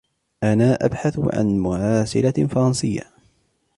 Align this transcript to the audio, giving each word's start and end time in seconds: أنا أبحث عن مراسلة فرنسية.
أنا 0.43 0.77
أبحث 0.85 1.19
عن 1.33 1.59
مراسلة 1.59 2.47
فرنسية. 2.51 3.01